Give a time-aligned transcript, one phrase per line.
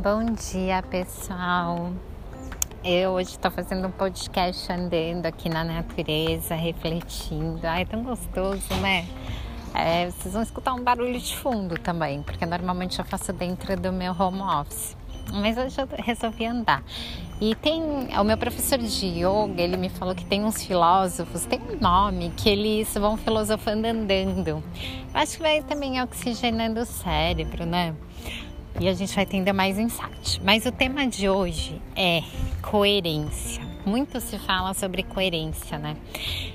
[0.00, 1.90] Bom dia, pessoal.
[2.84, 7.66] Eu hoje estou fazendo um podcast andando aqui na natureza, refletindo.
[7.66, 9.08] Ai, é tão gostoso, né?
[9.74, 13.92] É, vocês vão escutar um barulho de fundo também, porque normalmente eu faço dentro do
[13.92, 14.96] meu home office.
[15.32, 16.84] Mas hoje eu resolvi andar.
[17.40, 17.82] E tem
[18.16, 22.32] o meu professor de yoga, ele me falou que tem uns filósofos, tem um nome
[22.36, 24.62] que eles vão filosofando andando.
[25.12, 27.96] Acho que vai também oxigenando o cérebro, né?
[28.80, 30.40] E a gente vai entender mais insight.
[30.42, 32.22] Mas o tema de hoje é
[32.62, 33.62] coerência.
[33.84, 35.96] Muito se fala sobre coerência, né?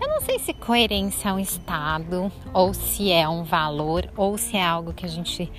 [0.00, 4.56] Eu não sei se coerência é um estado, ou se é um valor, ou se
[4.56, 5.50] é algo que a gente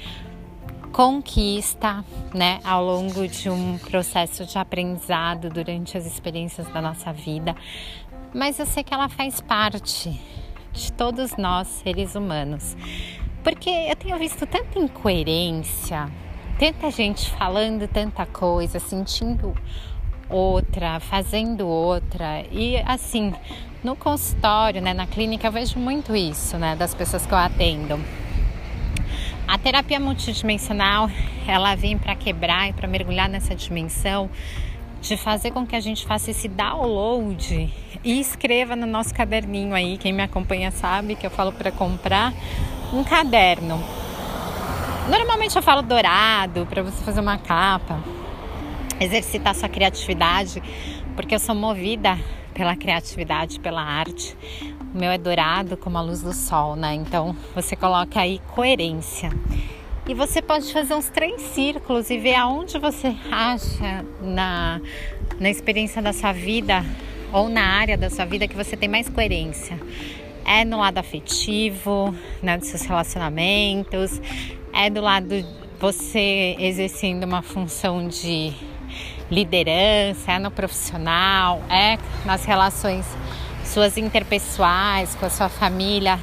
[0.92, 7.56] conquista, né, ao longo de um processo de aprendizado durante as experiências da nossa vida.
[8.34, 10.20] Mas eu sei que ela faz parte
[10.74, 12.76] de todos nós, seres humanos.
[13.44, 16.10] Porque eu tenho visto tanta incoerência,
[16.60, 19.56] tanta gente falando tanta coisa, sentindo
[20.30, 22.44] outra, fazendo outra.
[22.52, 23.34] E assim,
[23.84, 28.00] no consultório, né, na clínica, eu vejo muito isso, né, das pessoas que eu atendo.
[29.48, 31.10] A terapia multidimensional,
[31.48, 34.30] ela vem para quebrar e para mergulhar nessa dimensão
[35.00, 39.98] de fazer com que a gente faça esse download e escreva no nosso caderninho aí.
[39.98, 42.34] Quem me acompanha sabe que eu falo para comprar
[42.92, 43.82] um caderno
[45.10, 48.04] Normalmente eu falo dourado para você fazer uma capa,
[49.00, 50.62] exercitar sua criatividade,
[51.16, 52.20] porque eu sou movida
[52.54, 54.36] pela criatividade, pela arte.
[54.94, 56.94] O meu é dourado como a luz do sol, né?
[56.94, 59.32] Então você coloca aí coerência.
[60.06, 64.82] E você pode fazer uns três círculos e ver aonde você acha na,
[65.40, 66.84] na experiência da sua vida
[67.32, 69.80] ou na área da sua vida que você tem mais coerência.
[70.46, 74.22] É no lado afetivo, né, dos seus relacionamentos,
[74.78, 75.44] é do lado
[75.80, 78.54] você exercendo uma função de
[79.30, 83.04] liderança, é no profissional, é nas relações
[83.66, 86.20] suas interpessoais, com a sua família.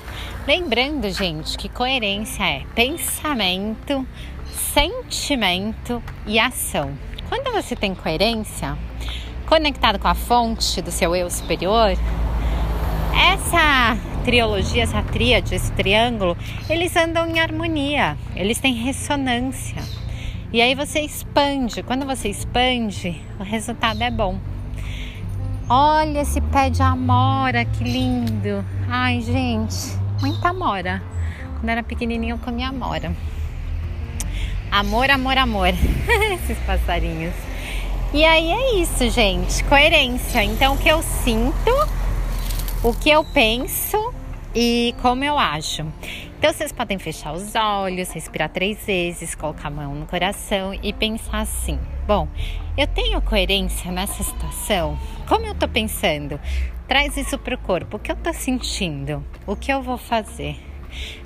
[0.46, 4.06] Lembrando, gente, que coerência é pensamento,
[4.72, 6.96] sentimento e ação.
[7.28, 8.78] Quando você tem coerência,
[9.46, 11.90] conectado com a fonte do seu eu superior,
[13.12, 16.36] essa trilogia, essa tríade, esse triângulo,
[16.68, 19.82] eles andam em harmonia, eles têm ressonância.
[20.52, 21.82] E aí você expande.
[21.82, 24.38] Quando você expande, o resultado é bom.
[25.68, 28.64] Olha esse pé de amora, que lindo.
[28.88, 31.02] Ai, gente, muita amora.
[31.58, 33.14] Quando era pequenininho eu comia amora.
[34.70, 35.68] Amor, amor, amor.
[36.34, 37.34] Esses passarinhos.
[38.12, 39.62] E aí é isso, gente.
[39.64, 40.42] Coerência.
[40.44, 41.70] Então, o que eu sinto
[42.84, 44.03] o que eu penso
[44.54, 45.84] e como eu acho.
[46.38, 50.92] Então vocês podem fechar os olhos, respirar três vezes, colocar a mão no coração e
[50.92, 52.28] pensar assim: bom,
[52.76, 54.98] eu tenho coerência nessa situação?
[55.26, 56.38] Como eu tô pensando?
[56.86, 57.96] Traz isso pro corpo.
[57.96, 59.24] O que eu tô sentindo?
[59.46, 60.56] O que eu vou fazer?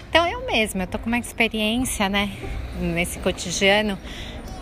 [0.09, 2.31] Então eu mesma, eu tô com uma experiência, né,
[2.81, 3.99] nesse cotidiano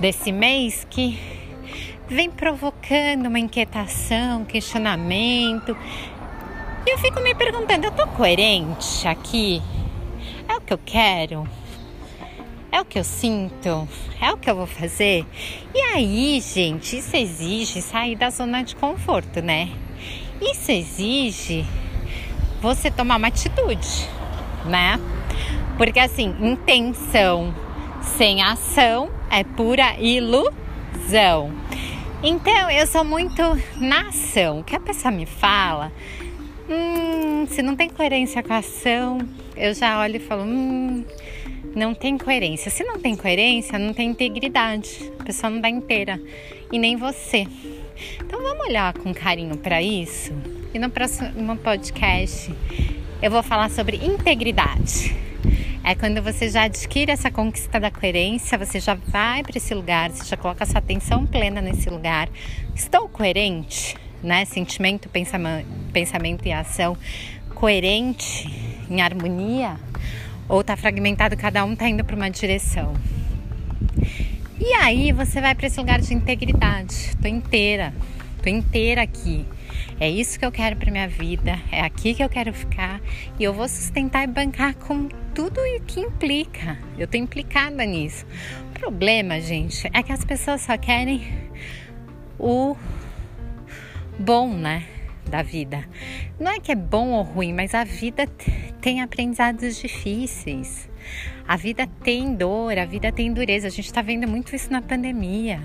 [0.00, 1.18] desse mês que
[2.08, 5.76] vem provocando uma inquietação, questionamento
[6.86, 9.60] e eu fico me perguntando, eu tô coerente aqui?
[10.48, 11.48] É o que eu quero?
[12.70, 13.88] É o que eu sinto?
[14.20, 15.26] É o que eu vou fazer?
[15.74, 19.68] E aí, gente, isso exige sair da zona de conforto, né?
[20.40, 21.66] Isso exige
[22.60, 24.08] você tomar uma atitude,
[24.64, 25.00] né?
[25.76, 27.52] Porque assim, intenção
[28.00, 31.52] sem ação é pura ilusão.
[32.22, 33.42] Então, eu sou muito
[33.76, 34.60] na ação.
[34.60, 35.92] O que a pessoa me fala,
[36.68, 39.18] Hum, se não tem coerência com a ação,
[39.56, 41.04] eu já olho e falo, hum,
[41.76, 42.70] não tem coerência.
[42.70, 45.12] Se não tem coerência, não tem integridade.
[45.18, 46.20] A pessoa não dá inteira.
[46.72, 47.46] E nem você.
[48.18, 50.32] Então vamos olhar com carinho para isso.
[50.74, 52.52] E no próximo podcast
[53.22, 55.14] eu vou falar sobre integridade.
[55.84, 60.10] É quando você já adquire essa conquista da coerência, você já vai para esse lugar,
[60.10, 62.28] você já coloca sua atenção plena nesse lugar.
[62.74, 63.94] Estou coerente?
[64.22, 64.44] né?
[64.44, 65.66] Sentimento, pensamento,
[65.96, 66.94] pensamento e ação
[67.54, 68.50] coerente,
[68.90, 69.80] em harmonia,
[70.46, 72.92] ou tá fragmentado, cada um tá indo para uma direção.
[74.60, 77.16] E aí você vai para esse lugar de integridade.
[77.16, 77.94] Tô inteira,
[78.42, 79.46] tô inteira aqui.
[79.98, 83.00] É isso que eu quero para minha vida, é aqui que eu quero ficar
[83.38, 86.76] e eu vou sustentar e bancar com tudo o que implica.
[86.98, 88.26] Eu tô implicada nisso.
[88.68, 91.26] O problema, gente, é que as pessoas só querem
[92.38, 92.76] o
[94.18, 94.84] bom, né?
[95.30, 95.84] Da vida.
[96.38, 98.26] Não é que é bom ou ruim, mas a vida
[98.80, 100.88] tem aprendizados difíceis.
[101.46, 103.68] A vida tem dor, a vida tem dureza.
[103.68, 105.60] A gente está vendo muito isso na pandemia.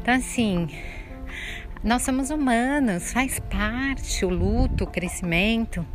[0.00, 0.68] Então, assim,
[1.82, 5.86] nós somos humanos, faz parte o luto, o crescimento,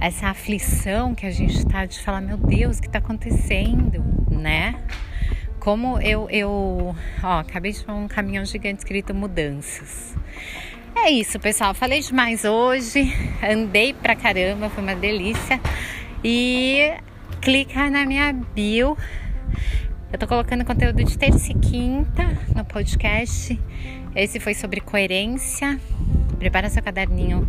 [0.00, 4.74] essa aflição que a gente está de falar, meu Deus, o que está acontecendo, né?
[5.60, 10.16] Como eu, eu, ó, acabei de falar um caminhão gigante escrito mudanças.
[10.94, 11.74] É isso, pessoal.
[11.74, 13.12] Falei demais hoje.
[13.42, 15.60] Andei pra caramba, foi uma delícia.
[16.22, 16.92] E
[17.40, 18.96] clica na minha bio.
[20.12, 23.58] Eu tô colocando conteúdo de terça e quinta no podcast.
[24.14, 25.80] Esse foi sobre coerência.
[26.38, 27.48] Prepara seu caderninho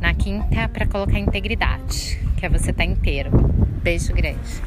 [0.00, 3.30] na quinta para colocar integridade, que é você tá inteiro.
[3.82, 4.62] Beijo grande.